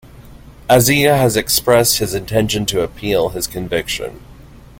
Aziga 0.67 1.15
has 1.15 1.37
expressed 1.37 1.99
his 1.99 2.15
intention 2.15 2.65
to 2.65 2.81
appeal 2.81 3.29
his 3.29 3.45
conviction. 3.45 4.19